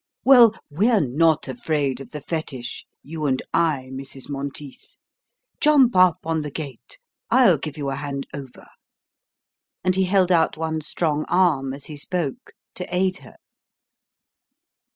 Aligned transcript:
Well, 0.25 0.55
we're 0.71 0.99
not 0.99 1.47
afraid 1.47 2.01
of 2.01 2.09
the 2.09 2.21
fetich, 2.21 2.87
you 3.03 3.27
and 3.27 3.39
I, 3.53 3.91
Mrs. 3.93 4.31
Monteith. 4.31 4.97
Jump 5.59 5.95
up 5.95 6.17
on 6.23 6.41
the 6.41 6.49
gate; 6.49 6.97
I'll 7.29 7.59
give 7.59 7.77
you 7.77 7.91
a 7.91 7.95
hand 7.97 8.25
over!" 8.33 8.65
And 9.83 9.95
he 9.95 10.05
held 10.05 10.31
out 10.31 10.57
one 10.57 10.81
strong 10.81 11.23
arm 11.27 11.71
as 11.71 11.85
he 11.85 11.97
spoke 11.97 12.53
to 12.73 12.87
aid 12.91 13.17
her. 13.17 13.35